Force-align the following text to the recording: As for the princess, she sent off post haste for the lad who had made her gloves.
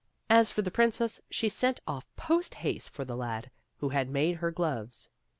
As 0.31 0.51
for 0.51 0.63
the 0.63 0.71
princess, 0.71 1.21
she 1.29 1.47
sent 1.47 1.79
off 1.85 2.07
post 2.15 2.55
haste 2.55 2.89
for 2.89 3.05
the 3.05 3.15
lad 3.15 3.51
who 3.77 3.89
had 3.89 4.09
made 4.09 4.37
her 4.37 4.49
gloves. 4.49 5.09